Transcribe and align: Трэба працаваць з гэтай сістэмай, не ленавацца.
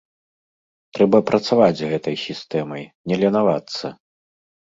Трэба 0.97 1.19
працаваць 1.31 1.75
з 1.81 1.89
гэтай 1.91 2.15
сістэмай, 2.27 2.83
не 3.11 3.15
ленавацца. 3.25 3.87